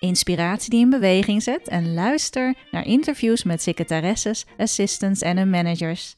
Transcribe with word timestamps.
inspiratie 0.00 0.70
die 0.70 0.80
in 0.80 0.90
beweging 0.90 1.42
zet 1.42 1.68
en 1.68 1.94
luister 1.94 2.54
naar 2.70 2.86
interviews 2.86 3.42
met 3.42 3.62
secretaresses, 3.62 4.46
assistants 4.56 5.20
en 5.20 5.36
hun 5.36 5.50
managers. 5.50 6.16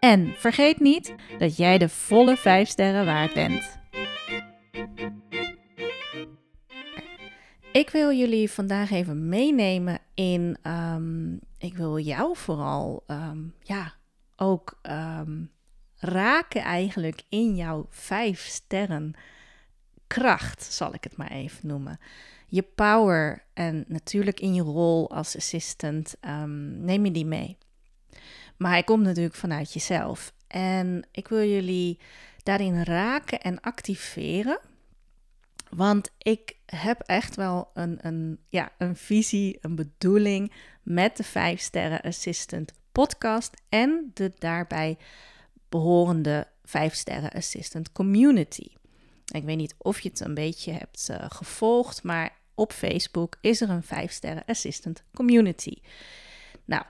En 0.00 0.34
vergeet 0.36 0.80
niet 0.80 1.14
dat 1.38 1.56
jij 1.56 1.78
de 1.78 1.88
volle 1.88 2.36
5 2.36 2.68
sterren 2.68 3.04
waard 3.04 3.34
bent. 3.34 3.78
Ik 7.72 7.90
wil 7.90 8.12
jullie 8.12 8.50
vandaag 8.50 8.90
even 8.90 9.28
meenemen 9.28 9.98
in. 10.14 10.56
Um, 10.62 11.40
ik 11.58 11.76
wil 11.76 11.98
jou 11.98 12.36
vooral 12.36 13.04
um, 13.06 13.54
ja, 13.60 13.94
ook 14.36 14.80
um, 14.82 15.50
raken 15.96 16.62
eigenlijk 16.62 17.22
in 17.28 17.56
jouw 17.56 17.86
5 17.90 18.40
sterren 18.40 19.14
kracht, 20.10 20.72
zal 20.72 20.94
ik 20.94 21.04
het 21.04 21.16
maar 21.16 21.30
even 21.30 21.68
noemen 21.68 21.98
je 22.50 22.62
power 22.62 23.44
en 23.54 23.84
natuurlijk 23.88 24.40
in 24.40 24.54
je 24.54 24.62
rol 24.62 25.10
als 25.10 25.36
assistant 25.36 26.14
um, 26.20 26.84
neem 26.84 27.04
je 27.04 27.10
die 27.10 27.26
mee. 27.26 27.56
Maar 28.56 28.70
hij 28.70 28.82
komt 28.82 29.04
natuurlijk 29.04 29.34
vanuit 29.34 29.72
jezelf. 29.72 30.32
En 30.46 31.06
ik 31.12 31.28
wil 31.28 31.48
jullie 31.48 31.98
daarin 32.42 32.82
raken 32.82 33.40
en 33.40 33.60
activeren. 33.60 34.58
Want 35.68 36.10
ik 36.18 36.56
heb 36.66 37.00
echt 37.00 37.36
wel 37.36 37.70
een, 37.74 37.98
een, 38.00 38.38
ja, 38.48 38.72
een 38.78 38.96
visie, 38.96 39.58
een 39.60 39.74
bedoeling 39.74 40.52
met 40.82 41.16
de 41.16 41.24
5 41.24 41.60
Sterren 41.60 42.00
Assistant 42.00 42.72
podcast 42.92 43.62
en 43.68 44.10
de 44.14 44.32
daarbij 44.38 44.98
behorende 45.68 46.46
5 46.64 46.94
Sterren 46.94 47.30
Assistant 47.30 47.92
community. 47.92 48.66
Ik 49.30 49.44
weet 49.44 49.56
niet 49.56 49.74
of 49.78 50.00
je 50.00 50.08
het 50.08 50.20
een 50.20 50.34
beetje 50.34 50.72
hebt 50.72 51.08
uh, 51.10 51.16
gevolgd, 51.28 52.02
maar 52.02 52.32
op 52.54 52.72
Facebook 52.72 53.36
is 53.40 53.60
er 53.60 53.70
een 53.70 53.82
5 53.82 54.12
sterren 54.12 54.44
assistant 54.46 55.02
community. 55.14 55.74
Nou, 56.64 56.82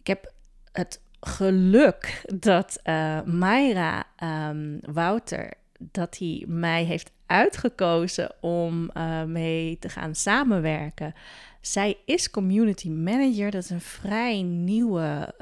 ik 0.00 0.06
heb 0.06 0.32
het 0.72 1.00
geluk 1.20 2.22
dat 2.34 2.80
uh, 2.84 3.22
Mayra 3.22 4.04
um, 4.22 4.78
Wouter 4.82 5.52
dat 5.78 6.18
hij 6.18 6.44
mij 6.46 6.84
heeft 6.84 7.10
uitgekozen 7.26 8.34
om 8.40 8.90
uh, 8.96 9.22
mee 9.22 9.78
te 9.78 9.88
gaan 9.88 10.14
samenwerken. 10.14 11.14
Zij 11.60 11.96
is 12.04 12.30
community 12.30 12.88
manager, 12.88 13.50
dat 13.50 13.62
is 13.62 13.70
een 13.70 13.80
vrij 13.80 14.42
nieuwe 14.42 15.34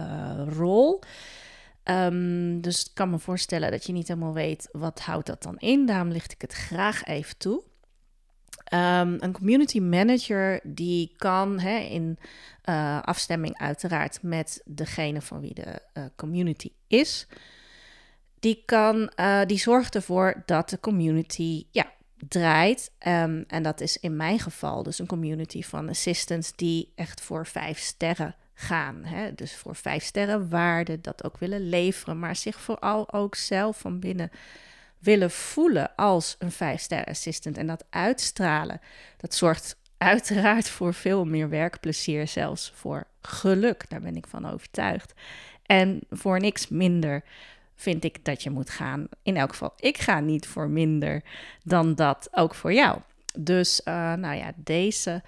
rol. 0.56 1.00
Um, 1.90 2.60
dus 2.60 2.84
ik 2.84 2.90
kan 2.94 3.10
me 3.10 3.18
voorstellen 3.18 3.70
dat 3.70 3.86
je 3.86 3.92
niet 3.92 4.08
helemaal 4.08 4.32
weet 4.32 4.68
wat 4.72 5.00
houdt 5.00 5.26
dat 5.26 5.42
dan 5.42 5.58
in. 5.58 5.86
Daarom 5.86 6.10
licht 6.10 6.32
ik 6.32 6.40
het 6.40 6.52
graag 6.52 7.04
even 7.04 7.36
toe. 7.36 7.62
Um, 8.72 9.16
een 9.18 9.32
community 9.32 9.80
manager 9.80 10.60
die 10.62 11.14
kan 11.16 11.60
hè, 11.60 11.78
in 11.78 12.18
uh, 12.64 13.02
afstemming 13.02 13.58
uiteraard 13.58 14.22
met 14.22 14.62
degene 14.64 15.20
van 15.20 15.40
wie 15.40 15.54
de 15.54 15.82
uh, 15.94 16.04
community 16.16 16.70
is. 16.86 17.26
Die, 18.38 18.62
kan, 18.66 19.12
uh, 19.16 19.40
die 19.46 19.58
zorgt 19.58 19.94
ervoor 19.94 20.42
dat 20.46 20.68
de 20.68 20.80
community 20.80 21.66
ja, 21.70 21.92
draait. 22.28 22.90
Um, 23.06 23.44
en 23.46 23.62
dat 23.62 23.80
is 23.80 23.96
in 23.96 24.16
mijn 24.16 24.38
geval 24.38 24.82
dus 24.82 24.98
een 24.98 25.06
community 25.06 25.62
van 25.62 25.88
assistants 25.88 26.52
die 26.56 26.92
echt 26.94 27.20
voor 27.20 27.46
vijf 27.46 27.78
sterren 27.78 28.34
gaan. 28.60 29.04
Hè? 29.04 29.34
Dus 29.34 29.56
voor 29.56 29.76
vijf 29.76 30.04
sterren 30.04 30.48
waarde 30.48 31.00
dat 31.00 31.24
ook 31.24 31.38
willen 31.38 31.68
leveren, 31.68 32.18
maar 32.18 32.36
zich 32.36 32.60
vooral 32.60 33.12
ook 33.12 33.34
zelf 33.34 33.78
van 33.78 33.98
binnen 34.00 34.30
willen 34.98 35.30
voelen 35.30 35.94
als 35.96 36.36
een 36.38 36.52
5-ster 36.52 37.04
assistant 37.04 37.58
en 37.58 37.66
dat 37.66 37.84
uitstralen, 37.90 38.80
dat 39.16 39.34
zorgt 39.34 39.76
uiteraard 39.98 40.68
voor 40.68 40.94
veel 40.94 41.24
meer 41.24 41.48
werkplezier, 41.48 42.28
zelfs 42.28 42.72
voor 42.74 43.06
geluk. 43.22 43.84
Daar 43.88 44.00
ben 44.00 44.16
ik 44.16 44.26
van 44.26 44.50
overtuigd. 44.50 45.12
En 45.62 46.00
voor 46.10 46.40
niks 46.40 46.68
minder 46.68 47.24
vind 47.74 48.04
ik 48.04 48.24
dat 48.24 48.42
je 48.42 48.50
moet 48.50 48.70
gaan. 48.70 49.08
In 49.22 49.36
elk 49.36 49.50
geval, 49.50 49.72
ik 49.76 49.98
ga 49.98 50.20
niet 50.20 50.46
voor 50.46 50.68
minder 50.68 51.22
dan 51.62 51.94
dat 51.94 52.28
ook 52.32 52.54
voor 52.54 52.72
jou. 52.72 52.98
Dus, 53.38 53.80
uh, 53.84 54.12
nou 54.12 54.36
ja, 54.36 54.52
deze 54.56 55.22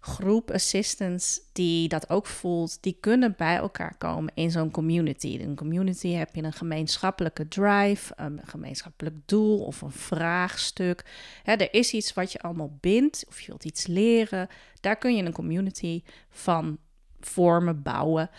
groep 0.00 0.50
assistants 0.50 1.40
die 1.52 1.88
dat 1.88 2.10
ook 2.10 2.26
voelt, 2.26 2.78
die 2.80 2.96
kunnen 3.00 3.34
bij 3.36 3.56
elkaar 3.56 3.96
komen 3.98 4.32
in 4.34 4.50
zo'n 4.50 4.70
community. 4.70 5.26
In 5.26 5.48
een 5.48 5.56
community 5.56 6.08
heb 6.08 6.34
je 6.34 6.42
een 6.42 6.52
gemeenschappelijke 6.52 7.48
drive, 7.48 8.12
een 8.16 8.40
gemeenschappelijk 8.44 9.16
doel 9.26 9.64
of 9.64 9.80
een 9.80 9.92
vraagstuk. 9.92 11.04
er 11.44 11.74
is 11.74 11.92
iets 11.92 12.12
wat 12.12 12.32
je 12.32 12.40
allemaal 12.40 12.76
bindt 12.80 13.24
of 13.28 13.40
je 13.40 13.46
wilt 13.46 13.64
iets 13.64 13.86
leren. 13.86 14.48
Daar 14.80 14.96
kun 14.96 15.16
je 15.16 15.22
een 15.22 15.32
community 15.32 16.02
van 16.30 16.78
vormen, 17.20 17.82
bouwen. 17.82 18.30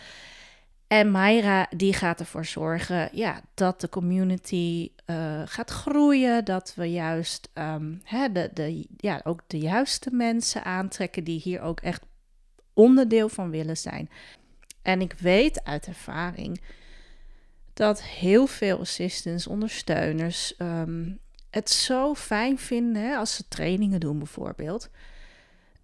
En 0.90 1.10
Mayra 1.10 1.66
die 1.76 1.92
gaat 1.92 2.20
ervoor 2.20 2.44
zorgen 2.44 3.08
ja, 3.12 3.40
dat 3.54 3.80
de 3.80 3.88
community 3.88 4.90
uh, 5.06 5.42
gaat 5.44 5.70
groeien. 5.70 6.44
Dat 6.44 6.72
we 6.76 6.90
juist 6.90 7.48
um, 7.54 8.00
hè, 8.04 8.32
de, 8.32 8.50
de, 8.54 8.86
ja, 8.96 9.20
ook 9.24 9.40
de 9.46 9.58
juiste 9.58 10.10
mensen 10.12 10.64
aantrekken 10.64 11.24
die 11.24 11.40
hier 11.40 11.60
ook 11.60 11.80
echt 11.80 12.02
onderdeel 12.72 13.28
van 13.28 13.50
willen 13.50 13.76
zijn. 13.76 14.10
En 14.82 15.00
ik 15.00 15.12
weet 15.12 15.64
uit 15.64 15.86
ervaring 15.86 16.60
dat 17.72 18.02
heel 18.02 18.46
veel 18.46 18.78
assistants, 18.78 19.46
ondersteuners 19.46 20.54
um, 20.58 21.18
het 21.50 21.70
zo 21.70 22.14
fijn 22.14 22.58
vinden 22.58 23.16
als 23.16 23.34
ze 23.34 23.48
trainingen 23.48 24.00
doen 24.00 24.18
bijvoorbeeld. 24.18 24.90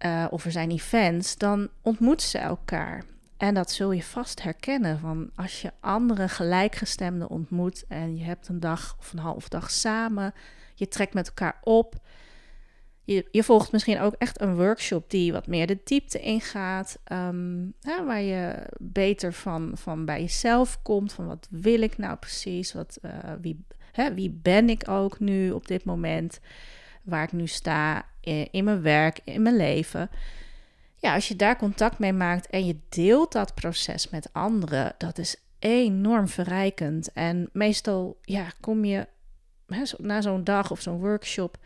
Uh, 0.05 0.25
of 0.29 0.45
er 0.45 0.51
zijn 0.51 0.71
events, 0.71 1.37
dan 1.37 1.69
ontmoeten 1.81 2.27
ze 2.27 2.37
elkaar. 2.37 3.03
En 3.37 3.53
dat 3.53 3.71
zul 3.71 3.91
je 3.91 4.03
vast 4.03 4.43
herkennen 4.43 4.99
van 4.99 5.31
als 5.35 5.61
je 5.61 5.71
andere 5.79 6.29
gelijkgestemden 6.29 7.29
ontmoet 7.29 7.85
en 7.87 8.17
je 8.17 8.23
hebt 8.23 8.47
een 8.47 8.59
dag 8.59 8.95
of 8.99 9.13
een 9.13 9.19
half 9.19 9.49
dag 9.49 9.71
samen, 9.71 10.33
je 10.75 10.87
trekt 10.87 11.13
met 11.13 11.27
elkaar 11.27 11.59
op. 11.63 11.95
Je, 13.03 13.27
je 13.31 13.43
volgt 13.43 13.71
misschien 13.71 13.99
ook 13.99 14.13
echt 14.13 14.41
een 14.41 14.55
workshop 14.55 15.09
die 15.09 15.31
wat 15.31 15.47
meer 15.47 15.67
de 15.67 15.79
diepte 15.83 16.19
ingaat, 16.19 16.99
um, 17.11 17.73
waar 18.05 18.21
je 18.21 18.67
beter 18.77 19.33
van, 19.33 19.71
van 19.73 20.05
bij 20.05 20.21
jezelf 20.21 20.81
komt, 20.81 21.13
van 21.13 21.27
wat 21.27 21.47
wil 21.49 21.81
ik 21.81 21.97
nou 21.97 22.17
precies, 22.17 22.73
wat, 22.73 22.99
uh, 23.01 23.11
wie, 23.41 23.65
hè, 23.91 24.13
wie 24.13 24.39
ben 24.41 24.69
ik 24.69 24.89
ook 24.89 25.19
nu 25.19 25.51
op 25.51 25.67
dit 25.67 25.83
moment, 25.83 26.39
waar 27.03 27.23
ik 27.23 27.31
nu 27.31 27.47
sta 27.47 28.05
in, 28.21 28.47
in 28.51 28.63
mijn 28.63 28.81
werk, 28.81 29.19
in 29.23 29.41
mijn 29.41 29.55
leven 29.55 30.09
ja, 30.99 31.13
als 31.13 31.27
je 31.27 31.35
daar 31.35 31.57
contact 31.57 31.99
mee 31.99 32.13
maakt 32.13 32.47
en 32.47 32.65
je 32.65 32.79
deelt 32.89 33.31
dat 33.31 33.53
proces 33.53 34.09
met 34.09 34.33
anderen, 34.33 34.93
dat 34.97 35.17
is 35.17 35.35
enorm 35.59 36.27
verrijkend. 36.27 37.11
En 37.13 37.49
meestal 37.53 38.19
ja, 38.21 38.51
kom 38.59 38.85
je 38.85 39.07
na 39.97 40.21
zo'n 40.21 40.43
dag 40.43 40.71
of 40.71 40.81
zo'n 40.81 40.99
workshop 40.99 41.57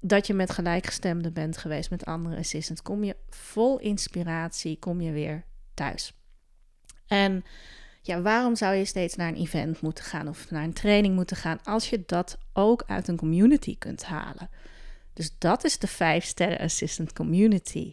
dat 0.00 0.26
je 0.26 0.34
met 0.34 0.50
gelijkgestemden 0.50 1.32
bent 1.32 1.56
geweest 1.56 1.90
met 1.90 2.04
andere 2.04 2.36
assistants, 2.36 2.82
kom 2.82 3.04
je 3.04 3.16
vol 3.28 3.78
inspiratie, 3.78 4.78
kom 4.78 5.00
je 5.00 5.12
weer 5.12 5.44
thuis. 5.74 6.12
En 7.06 7.44
ja, 8.02 8.20
waarom 8.20 8.56
zou 8.56 8.74
je 8.74 8.84
steeds 8.84 9.16
naar 9.16 9.28
een 9.28 9.40
event 9.40 9.80
moeten 9.80 10.04
gaan 10.04 10.28
of 10.28 10.50
naar 10.50 10.64
een 10.64 10.72
training 10.72 11.14
moeten 11.14 11.36
gaan 11.36 11.58
als 11.62 11.90
je 11.90 12.02
dat 12.06 12.38
ook 12.52 12.84
uit 12.86 13.08
een 13.08 13.16
community 13.16 13.78
kunt 13.78 14.04
halen? 14.04 14.50
Dus 15.12 15.38
dat 15.38 15.64
is 15.64 15.78
de 15.78 15.86
5 15.86 16.24
sterren 16.24 16.58
assistant 16.58 17.12
community. 17.12 17.92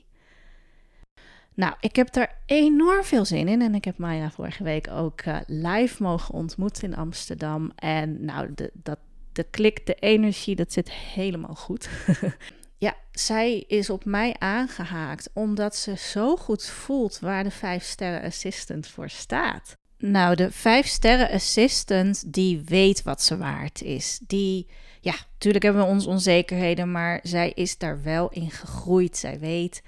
Nou, 1.55 1.73
ik 1.79 1.95
heb 1.95 2.13
daar 2.13 2.37
enorm 2.45 3.03
veel 3.03 3.25
zin 3.25 3.47
in. 3.47 3.61
En 3.61 3.75
ik 3.75 3.85
heb 3.85 3.97
Maya 3.97 4.31
vorige 4.31 4.63
week 4.63 4.87
ook 4.91 5.21
uh, 5.25 5.37
live 5.47 6.03
mogen 6.03 6.33
ontmoeten 6.33 6.83
in 6.83 6.95
Amsterdam. 6.95 7.71
En 7.75 8.25
nou, 8.25 8.53
de, 8.55 8.71
dat, 8.73 8.99
de 9.31 9.43
klik, 9.43 9.85
de 9.85 9.95
energie, 9.95 10.55
dat 10.55 10.73
zit 10.73 10.91
helemaal 10.91 11.55
goed. 11.55 11.89
ja, 12.77 12.95
zij 13.11 13.63
is 13.67 13.89
op 13.89 14.05
mij 14.05 14.35
aangehaakt 14.39 15.29
omdat 15.33 15.75
ze 15.75 15.97
zo 15.97 16.35
goed 16.35 16.65
voelt 16.65 17.19
waar 17.19 17.43
de 17.43 17.51
5 17.51 17.83
sterren 17.83 18.23
assistant 18.23 18.87
voor 18.87 19.09
staat. 19.09 19.77
Nou, 19.97 20.35
de 20.35 20.51
5 20.51 20.87
sterren 20.87 21.29
assistant 21.29 22.33
die 22.33 22.61
weet 22.65 23.03
wat 23.03 23.21
ze 23.21 23.37
waard 23.37 23.81
is. 23.81 24.19
Die, 24.27 24.67
ja, 25.01 25.15
natuurlijk 25.31 25.63
hebben 25.63 25.81
we 25.81 25.87
onze 25.87 26.09
onzekerheden, 26.09 26.91
maar 26.91 27.19
zij 27.23 27.51
is 27.55 27.77
daar 27.77 28.03
wel 28.03 28.29
in 28.29 28.51
gegroeid. 28.51 29.17
Zij 29.17 29.39
weet 29.39 29.81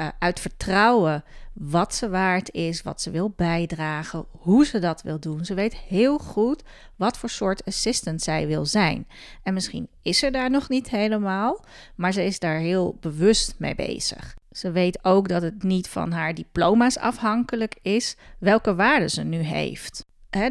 uh, 0.00 0.08
uit 0.18 0.40
vertrouwen 0.40 1.24
wat 1.52 1.94
ze 1.94 2.08
waard 2.08 2.52
is, 2.52 2.82
wat 2.82 3.00
ze 3.00 3.10
wil 3.10 3.30
bijdragen, 3.30 4.26
hoe 4.30 4.66
ze 4.66 4.78
dat 4.78 5.02
wil 5.02 5.20
doen. 5.20 5.44
Ze 5.44 5.54
weet 5.54 5.76
heel 5.76 6.18
goed 6.18 6.62
wat 6.96 7.18
voor 7.18 7.28
soort 7.28 7.64
assistant 7.64 8.22
zij 8.22 8.46
wil 8.46 8.66
zijn. 8.66 9.06
En 9.42 9.54
misschien 9.54 9.88
is 10.02 10.18
ze 10.18 10.30
daar 10.30 10.50
nog 10.50 10.68
niet 10.68 10.90
helemaal, 10.90 11.64
maar 11.94 12.12
ze 12.12 12.24
is 12.24 12.38
daar 12.38 12.58
heel 12.58 12.96
bewust 13.00 13.54
mee 13.58 13.74
bezig. 13.74 14.36
Ze 14.50 14.70
weet 14.70 15.04
ook 15.04 15.28
dat 15.28 15.42
het 15.42 15.62
niet 15.62 15.88
van 15.88 16.12
haar 16.12 16.34
diploma's 16.34 16.98
afhankelijk 16.98 17.78
is 17.82 18.16
welke 18.38 18.74
waarde 18.74 19.08
ze 19.08 19.22
nu 19.22 19.38
heeft 19.38 20.04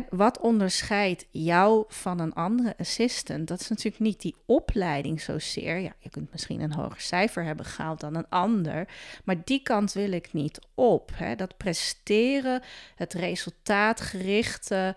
wat 0.10 0.40
onderscheidt 0.40 1.26
jou 1.32 1.86
van 1.88 2.20
een 2.20 2.34
andere 2.34 2.76
assistant? 2.78 3.48
Dat 3.48 3.60
is 3.60 3.70
natuurlijk 3.70 4.00
niet 4.00 4.22
die 4.22 4.36
opleiding 4.46 5.22
zozeer. 5.22 5.78
Ja, 5.78 5.94
je 6.00 6.10
kunt 6.10 6.32
misschien 6.32 6.62
een 6.62 6.74
hoger 6.74 7.02
cijfer 7.02 7.44
hebben 7.44 7.66
gehaald 7.66 8.00
dan 8.00 8.16
een 8.16 8.30
ander, 8.30 8.88
maar 9.24 9.36
die 9.44 9.64
kant 9.64 9.94
wil 9.94 10.12
ik 10.12 10.34
niet 10.34 10.60
op. 10.74 11.12
Dat 11.36 11.58
presteren, 11.58 12.62
het 12.96 13.14
resultaatgerichte, 13.14 14.96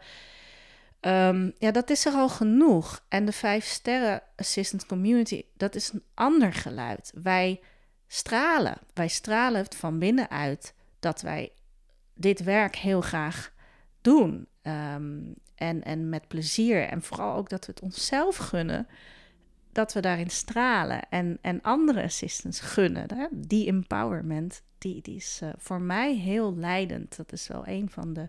um, 1.00 1.52
ja, 1.58 1.70
dat 1.70 1.90
is 1.90 2.06
er 2.06 2.12
al 2.12 2.28
genoeg. 2.28 3.04
En 3.08 3.24
de 3.24 3.32
vijf 3.32 3.64
sterren 3.64 4.22
assistant 4.36 4.86
community, 4.86 5.42
dat 5.56 5.74
is 5.74 5.92
een 5.92 6.04
ander 6.14 6.52
geluid. 6.52 7.12
Wij 7.22 7.60
stralen, 8.06 8.78
wij 8.94 9.08
stralen 9.08 9.66
van 9.76 9.98
binnenuit 9.98 10.74
dat 11.00 11.20
wij 11.20 11.52
dit 12.14 12.42
werk 12.42 12.76
heel 12.76 13.00
graag 13.00 13.54
doen. 14.06 14.46
Ehm, 14.62 15.18
en, 15.54 15.82
en 15.82 16.08
met 16.08 16.28
plezier. 16.28 16.82
En 16.82 17.02
vooral 17.02 17.36
ook 17.36 17.48
dat 17.48 17.66
we 17.66 17.72
het 17.72 17.82
onszelf 17.82 18.36
gunnen. 18.36 18.86
Dat 19.72 19.92
we 19.92 20.00
daarin 20.00 20.30
stralen. 20.30 21.08
En, 21.08 21.38
en 21.40 21.62
andere 21.62 22.02
assistants 22.02 22.60
gunnen. 22.60 23.14
Hè? 23.14 23.26
Die 23.30 23.66
empowerment, 23.66 24.62
die, 24.78 25.02
die 25.02 25.16
is 25.16 25.40
uh, 25.42 25.48
voor 25.56 25.80
mij 25.80 26.14
heel 26.14 26.56
leidend. 26.56 27.16
Dat 27.16 27.32
is 27.32 27.48
wel 27.48 27.66
een 27.66 27.90
van 27.90 28.12
de 28.12 28.28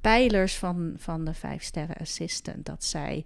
pijlers 0.00 0.58
van, 0.58 0.94
van 0.96 1.24
de 1.24 1.34
vijf 1.34 1.62
sterren 1.62 1.96
assistant. 1.96 2.66
Dat 2.66 2.84
zij, 2.84 3.24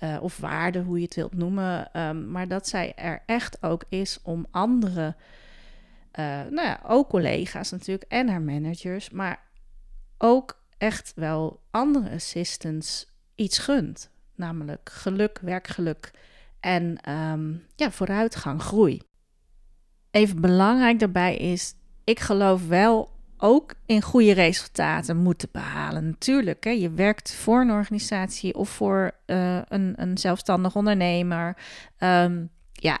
uh, 0.00 0.18
of 0.20 0.38
waarde, 0.38 0.80
hoe 0.80 0.98
je 0.98 1.04
het 1.04 1.14
wilt 1.14 1.34
noemen. 1.34 2.00
Um, 2.00 2.30
maar 2.30 2.48
dat 2.48 2.68
zij 2.68 2.94
er 2.94 3.22
echt 3.26 3.62
ook 3.62 3.84
is 3.88 4.18
om 4.22 4.46
andere, 4.50 5.14
uh, 6.18 6.24
nou 6.50 6.66
ja, 6.66 6.80
ook 6.86 7.08
collega's 7.08 7.70
natuurlijk 7.70 8.10
en 8.10 8.28
haar 8.28 8.42
managers. 8.42 9.10
Maar 9.10 9.42
ook 10.18 10.61
echt 10.82 11.12
wel 11.14 11.62
andere 11.70 12.10
assistants 12.10 13.06
iets 13.34 13.58
gunt. 13.58 14.10
Namelijk 14.34 14.90
geluk, 14.92 15.38
werkgeluk 15.42 16.10
en 16.60 17.10
um, 17.10 17.66
ja, 17.76 17.90
vooruitgang, 17.90 18.62
groei. 18.62 19.02
Even 20.10 20.40
belangrijk 20.40 20.98
daarbij 20.98 21.36
is, 21.36 21.74
ik 22.04 22.20
geloof 22.20 22.66
wel 22.66 23.10
ook 23.36 23.74
in 23.86 24.02
goede 24.02 24.32
resultaten 24.32 25.16
moeten 25.16 25.48
behalen. 25.52 26.06
Natuurlijk, 26.06 26.64
hè, 26.64 26.70
je 26.70 26.90
werkt 26.90 27.34
voor 27.34 27.60
een 27.60 27.70
organisatie 27.70 28.54
of 28.54 28.68
voor 28.68 29.12
uh, 29.26 29.60
een, 29.68 29.94
een 29.96 30.18
zelfstandig 30.18 30.76
ondernemer. 30.76 31.56
Um, 31.98 32.50
ja, 32.72 33.00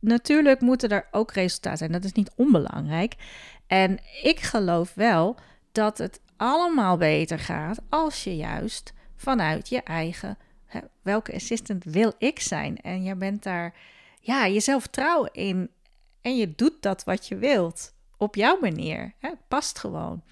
natuurlijk 0.00 0.60
moeten 0.60 0.88
er 0.88 1.08
ook 1.10 1.32
resultaten 1.32 1.78
zijn. 1.78 1.92
Dat 1.92 2.04
is 2.04 2.12
niet 2.12 2.32
onbelangrijk. 2.36 3.14
En 3.66 3.98
ik 4.22 4.40
geloof 4.40 4.94
wel 4.94 5.36
dat 5.72 5.98
het 5.98 6.20
allemaal 6.36 6.96
beter 6.96 7.38
gaat 7.38 7.78
als 7.88 8.24
je 8.24 8.36
juist 8.36 8.92
vanuit 9.16 9.68
je 9.68 9.82
eigen, 9.82 10.38
welke 11.02 11.34
assistant 11.34 11.84
wil 11.84 12.12
ik 12.18 12.40
zijn? 12.40 12.76
En 12.76 13.02
je 13.02 13.14
bent 13.14 13.42
daar, 13.42 13.74
ja, 14.20 14.48
jezelf 14.48 14.82
vertrouwen 14.82 15.32
in 15.32 15.70
en 16.20 16.36
je 16.36 16.54
doet 16.54 16.82
dat 16.82 17.04
wat 17.04 17.28
je 17.28 17.36
wilt 17.36 17.94
op 18.16 18.34
jouw 18.34 18.58
manier. 18.60 19.14
Hè, 19.18 19.30
past 19.48 19.78
gewoon 19.78 20.22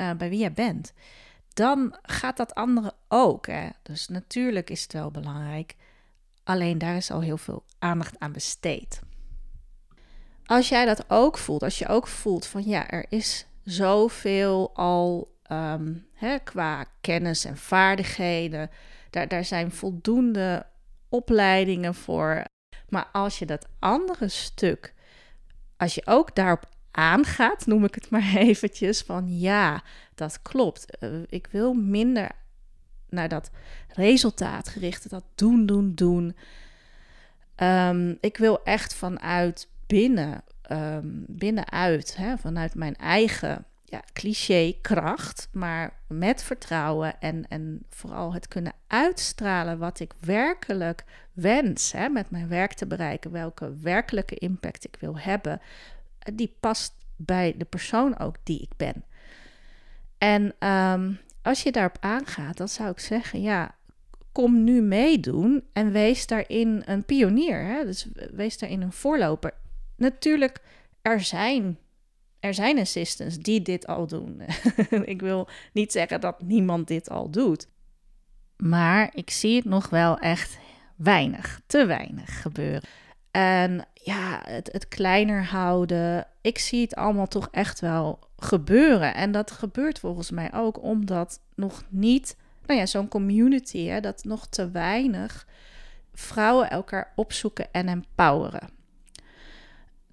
uh, 0.00 0.10
bij 0.12 0.28
wie 0.28 0.38
je 0.38 0.50
bent. 0.50 0.92
Dan 1.54 1.96
gaat 2.02 2.36
dat 2.36 2.54
andere 2.54 2.94
ook. 3.08 3.46
Hè? 3.46 3.68
Dus 3.82 4.08
natuurlijk 4.08 4.70
is 4.70 4.82
het 4.82 4.92
wel 4.92 5.10
belangrijk. 5.10 5.76
Alleen 6.44 6.78
daar 6.78 6.96
is 6.96 7.10
al 7.10 7.20
heel 7.20 7.38
veel 7.38 7.64
aandacht 7.78 8.18
aan 8.18 8.32
besteed. 8.32 9.00
Als 10.44 10.68
jij 10.68 10.84
dat 10.84 11.10
ook 11.10 11.38
voelt, 11.38 11.62
als 11.62 11.78
je 11.78 11.88
ook 11.88 12.06
voelt 12.06 12.46
van 12.46 12.62
ja, 12.64 12.88
er 12.90 13.06
is 13.08 13.46
zoveel 13.64 14.70
al 14.74 15.31
Ehm, 15.52 15.94
hè, 16.14 16.38
qua 16.38 16.84
kennis 17.00 17.44
en 17.44 17.56
vaardigheden. 17.56 18.70
Daar, 19.10 19.28
daar 19.28 19.44
zijn 19.44 19.72
voldoende 19.72 20.66
opleidingen 21.08 21.94
voor. 21.94 22.44
Maar 22.88 23.08
als 23.12 23.38
je 23.38 23.46
dat 23.46 23.68
andere 23.78 24.28
stuk, 24.28 24.94
als 25.76 25.94
je 25.94 26.02
ook 26.04 26.34
daarop 26.34 26.68
aangaat, 26.90 27.66
noem 27.66 27.84
ik 27.84 27.94
het 27.94 28.10
maar 28.10 28.36
eventjes, 28.48 29.02
van 29.02 29.38
ja, 29.38 29.82
dat 30.14 30.42
klopt. 30.42 30.96
Eh, 30.96 31.10
ik 31.26 31.48
wil 31.50 31.72
minder 31.72 32.30
naar 33.08 33.28
dat 33.28 33.50
resultaatgerichte, 33.88 35.08
dat 35.08 35.24
doen, 35.34 35.66
doen, 35.66 35.94
doen. 35.94 36.36
Um, 37.56 38.18
ik 38.20 38.36
wil 38.36 38.62
echt 38.64 38.94
vanuit 38.94 39.68
binnen, 39.86 40.42
um, 40.70 41.24
binnenuit, 41.28 42.16
hè, 42.16 42.38
vanuit 42.38 42.74
mijn 42.74 42.96
eigen 42.96 43.66
ja, 43.92 44.02
cliché 44.12 44.74
kracht, 44.80 45.48
maar 45.52 46.00
met 46.08 46.42
vertrouwen 46.42 47.20
en, 47.20 47.48
en 47.48 47.82
vooral 47.88 48.32
het 48.34 48.48
kunnen 48.48 48.72
uitstralen 48.86 49.78
wat 49.78 50.00
ik 50.00 50.12
werkelijk 50.20 51.04
wens 51.32 51.92
hè, 51.92 52.08
met 52.08 52.30
mijn 52.30 52.48
werk 52.48 52.72
te 52.72 52.86
bereiken, 52.86 53.30
welke 53.30 53.76
werkelijke 53.80 54.34
impact 54.34 54.84
ik 54.84 54.96
wil 55.00 55.18
hebben, 55.18 55.60
die 56.32 56.56
past 56.60 56.94
bij 57.16 57.54
de 57.58 57.64
persoon 57.64 58.18
ook 58.18 58.36
die 58.42 58.60
ik 58.60 58.76
ben. 58.76 59.04
En 60.18 60.54
ehm, 60.58 61.12
als 61.42 61.62
je 61.62 61.72
daarop 61.72 61.96
aangaat, 62.00 62.56
dan 62.56 62.68
zou 62.68 62.90
ik 62.90 63.00
zeggen, 63.00 63.40
ja, 63.40 63.74
kom 64.32 64.64
nu 64.64 64.82
meedoen 64.82 65.64
en 65.72 65.92
wees 65.92 66.26
daarin 66.26 66.82
een 66.86 67.04
pionier. 67.04 67.64
Hè? 67.64 67.84
Dus 67.84 68.08
wees 68.30 68.58
daarin 68.58 68.82
een 68.82 68.92
voorloper. 68.92 69.54
Natuurlijk, 69.96 70.62
er 71.02 71.20
zijn 71.20 71.78
er 72.42 72.54
zijn 72.54 72.78
assistants 72.78 73.38
die 73.38 73.62
dit 73.62 73.86
al 73.86 74.06
doen. 74.06 74.42
ik 75.04 75.20
wil 75.20 75.48
niet 75.72 75.92
zeggen 75.92 76.20
dat 76.20 76.42
niemand 76.42 76.88
dit 76.88 77.10
al 77.10 77.30
doet. 77.30 77.68
Maar 78.56 79.10
ik 79.14 79.30
zie 79.30 79.56
het 79.56 79.64
nog 79.64 79.88
wel 79.88 80.18
echt 80.18 80.58
weinig, 80.96 81.60
te 81.66 81.86
weinig 81.86 82.42
gebeuren. 82.42 82.82
En 83.30 83.86
ja, 83.94 84.40
het, 84.44 84.72
het 84.72 84.88
kleiner 84.88 85.44
houden. 85.44 86.26
Ik 86.40 86.58
zie 86.58 86.80
het 86.80 86.94
allemaal 86.94 87.28
toch 87.28 87.48
echt 87.50 87.80
wel 87.80 88.18
gebeuren. 88.36 89.14
En 89.14 89.32
dat 89.32 89.50
gebeurt 89.50 89.98
volgens 89.98 90.30
mij 90.30 90.52
ook 90.54 90.82
omdat 90.82 91.40
nog 91.54 91.84
niet, 91.88 92.36
nou 92.66 92.78
ja, 92.78 92.86
zo'n 92.86 93.08
community, 93.08 93.86
hè, 93.86 94.00
dat 94.00 94.24
nog 94.24 94.46
te 94.46 94.70
weinig 94.70 95.46
vrouwen 96.12 96.70
elkaar 96.70 97.12
opzoeken 97.16 97.72
en 97.72 97.88
empoweren 97.88 98.80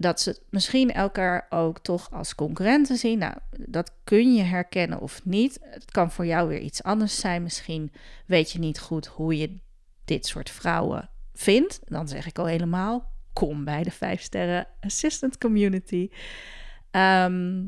dat 0.00 0.20
ze 0.20 0.40
misschien 0.50 0.92
elkaar 0.92 1.46
ook 1.48 1.78
toch 1.78 2.10
als 2.12 2.34
concurrenten 2.34 2.96
zien. 2.96 3.18
Nou, 3.18 3.34
dat 3.50 3.92
kun 4.04 4.34
je 4.34 4.42
herkennen 4.42 5.00
of 5.00 5.24
niet. 5.24 5.58
Het 5.62 5.90
kan 5.90 6.10
voor 6.10 6.26
jou 6.26 6.48
weer 6.48 6.60
iets 6.60 6.82
anders 6.82 7.20
zijn. 7.20 7.42
Misschien 7.42 7.92
weet 8.26 8.50
je 8.50 8.58
niet 8.58 8.80
goed 8.80 9.06
hoe 9.06 9.36
je 9.36 9.58
dit 10.04 10.26
soort 10.26 10.50
vrouwen 10.50 11.10
vindt. 11.34 11.80
Dan 11.84 12.08
zeg 12.08 12.26
ik 12.26 12.38
al 12.38 12.46
helemaal: 12.46 13.12
kom 13.32 13.64
bij 13.64 13.82
de 13.82 13.90
5 13.90 14.20
sterren 14.20 14.66
assistant 14.80 15.38
community. 15.38 16.10
Ehm, 16.90 17.64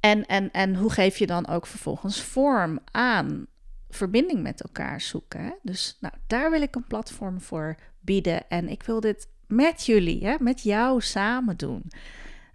en, 0.00 0.26
en, 0.26 0.50
en 0.50 0.74
hoe 0.74 0.92
geef 0.92 1.18
je 1.18 1.26
dan 1.26 1.48
ook 1.48 1.66
vervolgens 1.66 2.22
vorm 2.22 2.78
aan 2.90 3.46
verbinding 3.88 4.42
met 4.42 4.62
elkaar 4.62 5.00
zoeken? 5.00 5.58
Dus 5.62 5.96
nou, 6.00 6.14
daar 6.26 6.50
wil 6.50 6.62
ik 6.62 6.74
een 6.74 6.86
platform 6.86 7.40
voor 7.40 7.76
bieden. 8.00 8.48
En 8.48 8.68
ik 8.68 8.82
wil 8.82 9.00
dit 9.00 9.28
met 9.48 9.86
jullie, 9.86 10.26
hè, 10.26 10.34
met 10.38 10.62
jou 10.62 11.00
samen 11.00 11.56
doen. 11.56 11.82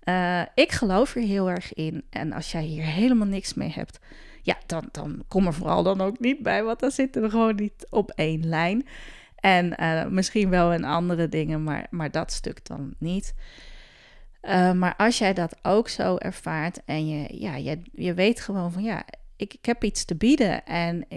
Uh, 0.03 0.41
ik 0.55 0.71
geloof 0.71 1.15
er 1.15 1.21
heel 1.21 1.49
erg 1.49 1.73
in. 1.73 2.03
En 2.09 2.33
als 2.33 2.51
jij 2.51 2.63
hier 2.63 2.83
helemaal 2.83 3.27
niks 3.27 3.53
mee 3.53 3.71
hebt, 3.71 3.99
ja, 4.41 4.57
dan, 4.65 4.89
dan 4.91 5.23
kom 5.27 5.45
er 5.45 5.53
vooral 5.53 5.83
dan 5.83 6.01
ook 6.01 6.19
niet 6.19 6.41
bij, 6.41 6.63
want 6.63 6.79
dan 6.79 6.91
zitten 6.91 7.21
we 7.21 7.29
gewoon 7.29 7.55
niet 7.55 7.87
op 7.89 8.11
één 8.11 8.47
lijn. 8.47 8.87
En 9.35 9.73
uh, 9.79 10.05
misschien 10.05 10.49
wel 10.49 10.73
in 10.73 10.83
andere 10.83 11.29
dingen, 11.29 11.63
maar, 11.63 11.87
maar 11.89 12.11
dat 12.11 12.31
stuk 12.31 12.65
dan 12.65 12.93
niet. 12.97 13.33
Uh, 14.41 14.71
maar 14.71 14.95
als 14.95 15.17
jij 15.17 15.33
dat 15.33 15.55
ook 15.61 15.89
zo 15.89 16.17
ervaart 16.17 16.83
en 16.85 17.07
je, 17.07 17.39
ja, 17.39 17.55
je, 17.55 17.81
je 17.91 18.13
weet 18.13 18.39
gewoon 18.39 18.71
van 18.71 18.83
ja, 18.83 19.03
ik, 19.35 19.53
ik 19.53 19.65
heb 19.65 19.83
iets 19.83 20.05
te 20.05 20.15
bieden 20.15 20.65
en 20.65 21.09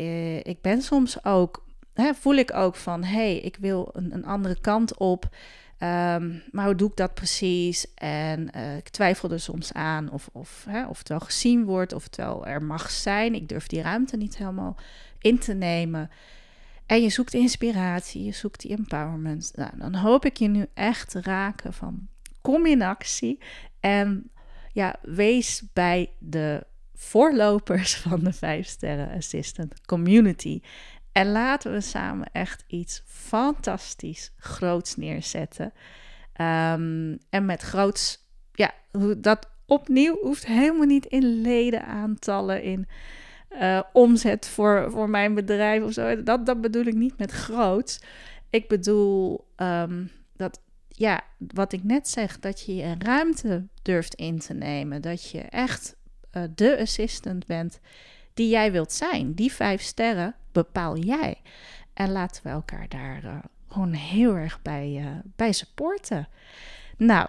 ik 0.43 0.61
ben 0.61 0.83
soms 0.83 1.25
ook 1.25 1.65
hè, 1.97 2.15
voel 2.15 2.35
ik 2.35 2.55
ook 2.55 2.77
van, 2.77 3.05
hé, 3.05 3.15
hey, 3.15 3.37
ik 3.37 3.57
wil 3.61 3.89
een, 3.93 4.15
een 4.15 4.25
andere 4.25 4.61
kant 4.61 4.97
op. 4.97 5.29
Ehm, 5.79 6.33
maar 6.51 6.65
hoe 6.65 6.75
doe 6.75 6.91
ik 6.91 6.97
dat 6.97 7.15
precies? 7.15 7.95
En 7.95 8.51
uh, 8.57 8.77
ik 8.77 8.89
twijfel 8.89 9.31
er 9.31 9.41
soms 9.41 9.73
aan 9.73 10.11
of, 10.11 10.29
of, 10.33 10.65
hè, 10.69 10.87
of 10.87 10.99
het 10.99 11.09
wel 11.09 11.21
gezien 11.21 11.65
wordt, 11.65 11.93
of 11.93 12.05
het 12.05 12.17
wel 12.17 12.47
er 12.47 12.63
mag 12.63 12.91
zijn. 12.91 13.35
Ik 13.35 13.49
durf 13.49 13.67
die 13.67 13.83
ruimte 13.83 14.17
niet 14.17 14.37
helemaal 14.37 14.77
in 15.19 15.39
te 15.39 15.53
nemen. 15.53 16.11
En 16.87 17.03
je 17.03 17.09
zoekt 17.09 17.35
inspiratie, 17.35 18.25
je 18.25 18.33
zoekt 18.33 18.61
die 18.61 18.77
empowerment. 18.77 19.53
Nou, 19.55 19.71
dan 19.79 19.95
hoop 19.95 20.25
ik 20.25 20.37
je 20.37 20.49
nu 20.49 20.67
echt 20.75 21.11
te 21.11 21.21
raken 21.23 21.73
van 21.73 22.09
kom 22.41 22.67
in 22.67 22.83
actie 22.83 23.39
en 23.81 24.31
ja, 24.73 24.97
wees 25.03 25.63
bij 25.73 26.11
de 26.19 26.67
voorlopers 26.95 27.97
van 28.09 28.21
de 28.21 28.33
5 28.33 28.67
sterren 28.67 29.17
assistant 29.17 29.87
community. 29.87 30.61
En 31.17 31.33
laten 31.33 31.73
we 31.73 31.81
samen 31.81 32.29
echt 32.33 32.65
iets 32.67 33.03
fantastisch 33.07 34.33
groots 34.37 34.97
neerzetten. 34.97 35.73
Um, 36.41 37.19
en 37.31 37.45
met 37.45 37.63
groots, 37.63 38.19
ja, 38.53 38.75
dat 39.19 39.51
opnieuw 39.67 40.19
hoeft 40.21 40.47
helemaal 40.47 40.87
niet 40.87 41.07
in 41.07 41.41
ledenaantallen, 41.41 42.63
in 42.63 42.87
uh, 43.51 43.83
omzet 43.93 44.49
voor, 44.49 44.91
voor 44.91 45.11
mijn 45.11 45.35
bedrijf 45.35 45.83
of 45.83 45.93
zo. 45.93 46.23
Dat, 46.23 46.47
dat 46.47 46.61
bedoel 46.61 46.85
ik 46.85 46.95
niet 46.95 47.19
met 47.19 47.31
groots. 47.31 48.01
Ik 48.51 48.69
bedoel 48.69 49.47
um, 49.57 50.11
dat, 50.35 50.61
ja, 50.89 51.21
wat 51.39 51.73
ik 51.73 51.85
net 51.85 52.09
zeg, 52.09 52.39
dat 52.39 52.65
je 52.65 52.83
een 52.83 53.03
ruimte 53.03 53.67
durft 53.83 54.15
in 54.15 54.39
te 54.39 54.55
nemen. 54.55 55.03
Dat 55.03 55.31
je 55.31 55.41
echt 55.41 55.97
uh, 56.33 56.43
de 56.55 56.79
assistant 56.81 57.47
bent 57.47 57.81
die 58.35 58.49
jij 58.49 58.73
wilt 58.73 58.93
zijn. 58.93 59.35
Die 59.35 59.53
vijf 59.53 59.83
sterren 59.83 60.35
bepaal 60.65 60.97
jij. 60.97 61.41
En 61.95 62.13
laten 62.13 62.43
we 62.43 62.49
elkaar 62.49 62.89
daar 62.89 63.25
uh, 63.25 63.37
gewoon 63.69 63.93
heel 63.93 64.35
erg 64.35 64.63
bij, 64.63 65.03
uh, 65.05 65.11
bij 65.37 65.53
supporten. 65.53 66.29
Nou, 66.97 67.29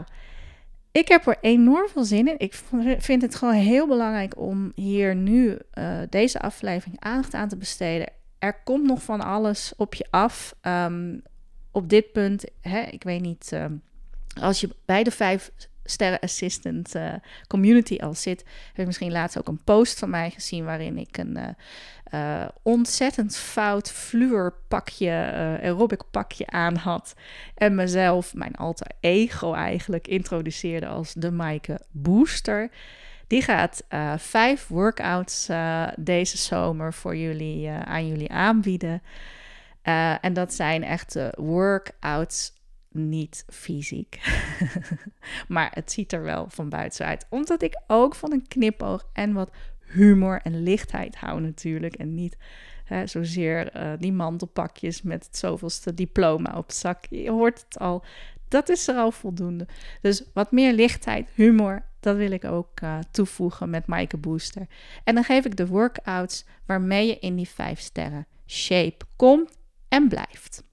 ik 0.91 1.07
heb 1.07 1.27
er 1.27 1.37
enorm 1.41 1.89
veel 1.89 2.03
zin 2.03 2.27
in. 2.27 2.39
Ik 2.39 2.53
vind 2.97 3.21
het 3.21 3.35
gewoon 3.35 3.53
heel 3.53 3.87
belangrijk 3.87 4.39
om 4.39 4.71
hier 4.75 5.15
nu 5.15 5.57
uh, 5.73 5.99
deze 6.09 6.39
aflevering 6.39 6.99
aandacht 6.99 7.33
aan 7.33 7.49
te 7.49 7.57
besteden. 7.57 8.09
Er 8.39 8.63
komt 8.63 8.87
nog 8.87 9.03
van 9.03 9.21
alles 9.21 9.73
op 9.77 9.93
je 9.93 10.07
af. 10.09 10.55
Um, 10.61 11.21
op 11.71 11.89
dit 11.89 12.11
punt, 12.11 12.45
hè, 12.61 12.81
ik 12.81 13.03
weet 13.03 13.21
niet, 13.21 13.51
um, 13.53 13.81
als 14.41 14.61
je 14.61 14.69
bij 14.85 15.03
de 15.03 15.11
vijf 15.11 15.51
sterren 15.89 16.19
assistant 16.19 16.95
uh, 16.95 17.13
community 17.47 17.97
al 17.97 18.13
zit, 18.13 18.39
heb 18.39 18.75
je 18.75 18.85
misschien 18.85 19.11
laatst 19.11 19.37
ook 19.37 19.47
een 19.47 19.63
post 19.63 19.99
van 19.99 20.09
mij 20.09 20.29
gezien 20.29 20.65
waarin 20.65 20.97
ik 20.97 21.17
een 21.17 21.37
uh, 21.37 21.47
uh, 22.13 22.47
ontzettend 22.61 23.37
fout 23.37 23.91
fluorpakje, 23.91 25.11
aerobic 25.61 26.01
pakje 26.11 26.47
aan 26.47 26.75
had 26.75 27.15
en 27.55 27.75
mezelf, 27.75 28.33
mijn 28.33 28.55
alter 28.55 28.87
ego 28.99 29.53
eigenlijk, 29.53 30.07
introduceerde 30.07 30.87
als 30.87 31.13
de 31.13 31.31
Maaike 31.31 31.81
Booster. 31.91 32.69
Die 33.27 33.41
gaat 33.41 33.83
vijf 34.17 34.67
workouts 34.67 35.49
deze 35.95 36.37
zomer 36.37 36.93
voor 36.93 37.15
jullie 37.15 37.69
aan 37.69 38.07
jullie 38.07 38.31
aanbieden. 38.31 39.01
en 40.21 40.33
dat 40.33 40.53
zijn 40.53 40.83
echte 40.83 41.33
workouts 41.37 42.56
niet 42.91 43.45
fysiek. 43.47 44.19
maar 45.47 45.71
het 45.73 45.91
ziet 45.91 46.13
er 46.13 46.21
wel 46.21 46.45
van 46.49 46.69
buiten 46.69 47.05
uit. 47.05 47.25
Omdat 47.29 47.61
ik 47.61 47.81
ook 47.87 48.15
van 48.15 48.31
een 48.31 48.47
knipoog 48.47 49.09
en 49.13 49.33
wat 49.33 49.51
humor 49.79 50.41
en 50.43 50.63
lichtheid 50.63 51.15
hou 51.15 51.41
natuurlijk. 51.41 51.95
En 51.95 52.15
niet 52.15 52.37
hè, 52.83 53.07
zozeer 53.07 53.75
uh, 53.75 53.93
die 53.99 54.13
mantelpakjes 54.13 55.01
met 55.01 55.25
het 55.25 55.37
zoveelste 55.37 55.93
diploma 55.93 56.57
op 56.57 56.71
zak. 56.71 57.05
Je 57.09 57.31
hoort 57.31 57.65
het 57.67 57.79
al. 57.79 58.03
Dat 58.47 58.69
is 58.69 58.87
er 58.87 58.95
al 58.95 59.11
voldoende. 59.11 59.67
Dus 60.01 60.23
wat 60.33 60.51
meer 60.51 60.73
lichtheid, 60.73 61.29
humor, 61.33 61.85
dat 61.99 62.15
wil 62.15 62.31
ik 62.31 62.45
ook 62.45 62.81
uh, 62.81 62.99
toevoegen 63.11 63.69
met 63.69 63.85
Maaike 63.85 64.17
Booster. 64.17 64.67
En 65.03 65.15
dan 65.15 65.23
geef 65.23 65.45
ik 65.45 65.55
de 65.55 65.67
workouts 65.67 66.45
waarmee 66.65 67.07
je 67.07 67.19
in 67.19 67.35
die 67.35 67.49
vijf 67.49 67.79
sterren 67.79 68.27
shape 68.47 69.05
komt 69.15 69.57
en 69.87 70.07
blijft. 70.07 70.63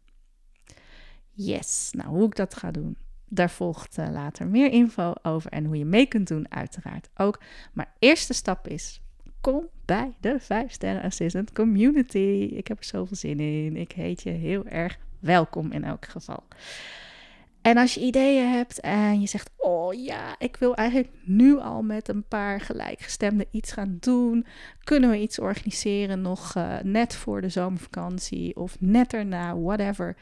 Yes, 1.35 1.91
nou 1.93 2.09
hoe 2.09 2.27
ik 2.27 2.37
dat 2.37 2.55
ga 2.55 2.71
doen, 2.71 2.97
daar 3.29 3.51
volgt 3.51 3.99
uh, 3.99 4.09
later 4.13 4.47
meer 4.47 4.71
info 4.71 5.13
over 5.23 5.51
en 5.51 5.65
hoe 5.65 5.79
je 5.79 5.85
mee 5.85 6.07
kunt 6.07 6.29
doen, 6.29 6.53
uiteraard 6.53 7.09
ook. 7.17 7.41
Maar 7.73 7.95
eerste 7.99 8.33
stap 8.33 8.69
is: 8.69 9.01
kom 9.41 9.69
bij 9.85 10.15
de 10.21 10.37
5 10.41 10.73
Sterren 10.73 11.03
Assistant 11.03 11.53
Community. 11.53 12.53
Ik 12.55 12.67
heb 12.67 12.79
er 12.79 12.85
zoveel 12.85 13.17
zin 13.17 13.41
in. 13.41 13.77
Ik 13.77 13.93
heet 13.93 14.23
je 14.23 14.31
heel 14.31 14.67
erg 14.67 14.99
welkom 15.21 15.73
in 15.73 15.85
elk 15.85 16.07
geval. 16.07 16.43
En 17.63 17.77
als 17.77 17.95
je 17.95 18.01
ideeën 18.01 18.51
hebt 18.51 18.81
en 18.81 19.21
je 19.21 19.27
zegt: 19.27 19.51
Oh 19.57 19.95
ja, 19.95 20.35
ik 20.39 20.57
wil 20.57 20.75
eigenlijk 20.75 21.13
nu 21.25 21.59
al 21.59 21.83
met 21.83 22.09
een 22.09 22.25
paar 22.29 22.61
gelijkgestemden 22.61 23.47
iets 23.51 23.73
gaan 23.73 23.97
doen. 24.01 24.47
Kunnen 24.83 25.11
we 25.11 25.19
iets 25.21 25.39
organiseren 25.39 26.21
nog 26.21 26.55
uh, 26.57 26.77
net 26.83 27.15
voor 27.15 27.41
de 27.41 27.49
zomervakantie 27.49 28.57
of 28.57 28.77
net 28.81 29.13
erna, 29.13 29.59
whatever. 29.59 30.17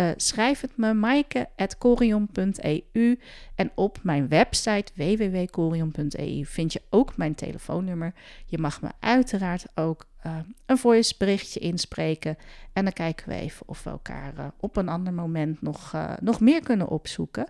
Uh, 0.00 0.10
schrijf 0.16 0.60
het 0.60 0.76
me 0.76 0.94
maaike.corion.eu 0.94 3.18
en 3.54 3.70
op 3.74 3.98
mijn 4.02 4.28
website 4.28 4.92
www.corion.eu 4.94 6.44
vind 6.44 6.72
je 6.72 6.82
ook 6.90 7.16
mijn 7.16 7.34
telefoonnummer. 7.34 8.12
Je 8.46 8.58
mag 8.58 8.82
me 8.82 8.88
uiteraard 9.00 9.64
ook 9.74 10.06
uh, 10.26 10.36
een 10.66 10.78
voice 10.78 11.14
berichtje 11.18 11.60
inspreken 11.60 12.36
en 12.72 12.84
dan 12.84 12.92
kijken 12.92 13.28
we 13.28 13.34
even 13.34 13.68
of 13.68 13.84
we 13.84 13.90
elkaar 13.90 14.32
uh, 14.38 14.46
op 14.60 14.76
een 14.76 14.88
ander 14.88 15.12
moment 15.12 15.62
nog, 15.62 15.94
nog 16.20 16.40
meer 16.40 16.62
kunnen 16.62 16.88
opzoeken. 16.88 17.48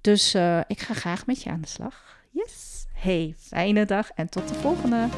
Dus 0.00 0.34
ik 0.66 0.80
ga 0.80 0.94
graag 0.94 1.26
met 1.26 1.42
je 1.42 1.50
aan 1.50 1.60
de 1.60 1.68
slag. 1.68 2.16
Yes! 2.30 2.86
Hey, 2.92 3.34
fijne 3.38 3.84
dag 3.84 4.10
en 4.10 4.28
tot 4.28 4.48
de 4.48 4.54
volgende! 4.54 5.08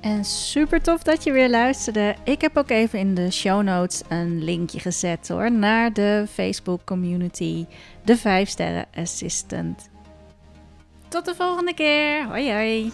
En 0.00 0.24
super 0.24 0.82
tof 0.82 1.02
dat 1.02 1.24
je 1.24 1.32
weer 1.32 1.50
luisterde. 1.50 2.14
Ik 2.24 2.40
heb 2.40 2.56
ook 2.56 2.70
even 2.70 2.98
in 2.98 3.14
de 3.14 3.30
show 3.30 3.62
notes 3.62 4.02
een 4.08 4.44
linkje 4.44 4.80
gezet 4.80 5.28
hoor 5.28 5.52
naar 5.52 5.92
de 5.92 6.24
Facebook 6.32 6.84
community, 6.84 7.66
de 8.04 8.16
5 8.16 8.48
sterren 8.48 8.86
assistant. 8.94 9.88
Tot 11.08 11.24
de 11.24 11.34
volgende 11.34 11.74
keer. 11.74 12.26
Hoi 12.26 12.52
hoi. 12.52 12.92